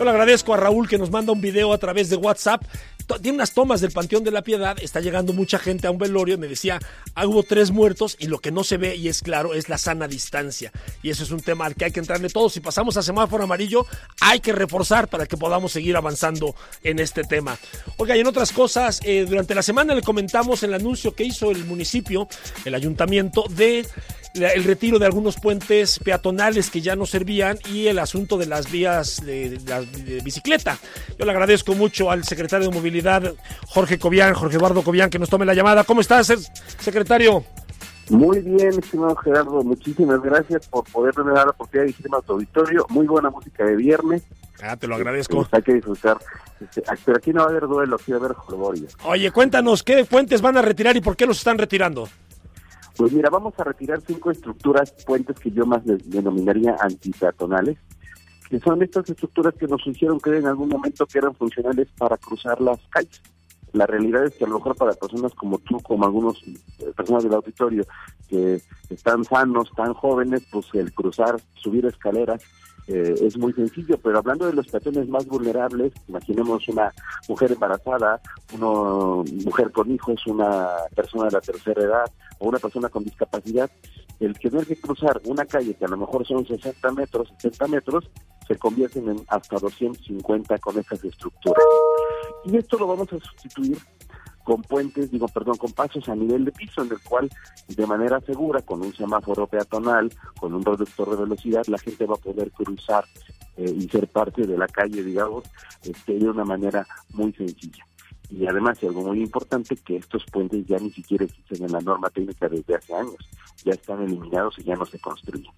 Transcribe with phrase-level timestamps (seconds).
[0.00, 2.62] Yo le agradezco a Raúl que nos manda un video a través de WhatsApp.
[3.20, 6.38] Tiene unas tomas del Panteón de la Piedad, está llegando mucha gente a un velorio,
[6.38, 6.78] me decía,
[7.14, 9.76] ah, hubo tres muertos y lo que no se ve y es claro es la
[9.76, 10.72] sana distancia.
[11.02, 12.54] Y eso es un tema al que hay que entrarle todos.
[12.54, 13.84] Si pasamos a semáforo amarillo,
[14.22, 17.58] hay que reforzar para que podamos seguir avanzando en este tema.
[17.98, 21.50] Oiga, y en otras cosas, eh, durante la semana le comentamos el anuncio que hizo
[21.50, 22.26] el municipio,
[22.64, 23.84] el ayuntamiento, de
[24.34, 28.70] el retiro de algunos puentes peatonales que ya no servían y el asunto de las
[28.70, 30.78] vías de, bicicleta.
[31.18, 33.34] Yo le agradezco mucho al secretario de Movilidad,
[33.66, 35.84] Jorge Cobian, Jorge Eduardo Cobian, que nos tome la llamada.
[35.84, 36.26] ¿Cómo estás,
[36.78, 37.44] secretario?
[38.08, 42.32] Muy bien, estimado Gerardo, muchísimas gracias por poderme dar la oportunidad de dirigirme a tu
[42.32, 42.86] auditorio.
[42.88, 44.22] Muy buena música de viernes.
[44.62, 45.46] Ah, te lo agradezco.
[45.52, 46.18] hay que disfrutar.
[46.60, 48.88] Este, pero aquí no va a haber duelo, aquí va a haber jolgorio.
[49.04, 52.08] Oye, cuéntanos, ¿qué puentes van a retirar y por qué los están retirando?
[53.00, 57.78] Pues mira, vamos a retirar cinco estructuras, puentes que yo más denominaría antipeatonales,
[58.50, 62.18] que son estas estructuras que nos hicieron creer en algún momento que eran funcionales para
[62.18, 63.22] cruzar las calles.
[63.72, 67.24] La realidad es que a lo mejor para personas como tú, como algunos eh, personas
[67.24, 67.86] del auditorio
[68.28, 72.42] que están sanos, tan jóvenes, pues el cruzar, subir escaleras
[72.92, 76.92] eh, es muy sencillo, pero hablando de los peatones más vulnerables, imaginemos una
[77.28, 78.20] mujer embarazada,
[78.52, 83.70] una mujer con hijos, una persona de la tercera edad o una persona con discapacidad,
[84.18, 88.10] el tener que cruzar una calle que a lo mejor son 60 metros, 70 metros,
[88.48, 91.62] se convierten en hasta 250 con estas estructuras.
[92.44, 93.78] Y esto lo vamos a sustituir
[94.50, 97.30] con puentes, digo, perdón, con pasos a nivel de piso, en el cual
[97.68, 102.16] de manera segura, con un semáforo peatonal, con un reductor de velocidad, la gente va
[102.16, 103.04] a poder cruzar
[103.56, 105.44] eh, y ser parte de la calle, digamos,
[105.84, 107.86] este, de una manera muy sencilla.
[108.28, 112.10] Y además, algo muy importante, que estos puentes ya ni siquiera existen en la norma
[112.10, 113.18] técnica desde hace años,
[113.64, 115.52] ya están eliminados y ya no se construyen.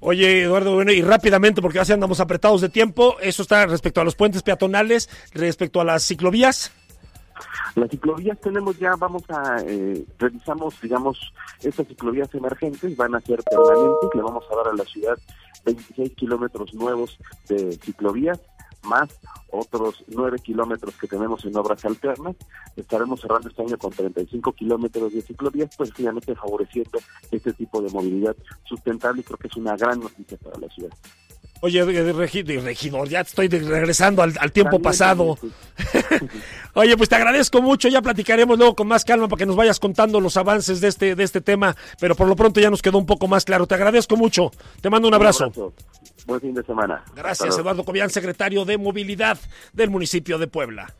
[0.00, 4.04] Oye, Eduardo, bueno, y rápidamente, porque ya andamos apretados de tiempo, eso está respecto a
[4.04, 6.72] los puentes peatonales, respecto a las ciclovías.
[7.74, 11.32] Las ciclovías tenemos ya, vamos a, eh, revisamos, digamos,
[11.62, 15.18] estas ciclovías emergentes, van a ser permanentes, le vamos a dar a la ciudad
[15.64, 18.40] 26 kilómetros nuevos de ciclovías,
[18.84, 19.08] más
[19.50, 22.36] otros 9 kilómetros que tenemos en obras alternas.
[22.76, 26.98] Estaremos cerrando este año con 35 kilómetros de ciclovías, pues finalmente favoreciendo
[27.30, 30.92] este tipo de movilidad sustentable y creo que es una gran noticia para la ciudad.
[31.60, 35.38] Oye, regidor, ya estoy regresando al, tiempo pasado.
[36.74, 39.80] Oye, pues te agradezco mucho, ya platicaremos luego con más calma para que nos vayas
[39.80, 42.98] contando los avances de este, de este tema, pero por lo pronto ya nos quedó
[42.98, 43.66] un poco más claro.
[43.66, 44.50] Te agradezco mucho,
[44.80, 45.50] te mando un abrazo.
[46.26, 47.04] Buen fin de semana.
[47.14, 49.38] Gracias, Eduardo Cobian, secretario de Movilidad
[49.72, 50.92] del municipio de Puebla.